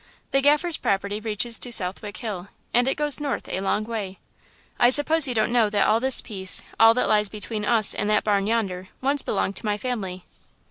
[0.31, 4.17] "The Gaffer's property reaches to Southwick Hill, and it goes north a long way.
[4.79, 8.09] I suppose you don't know that all this piece, all that lies between us and
[8.09, 10.25] that barn yonder, once belonged to my family."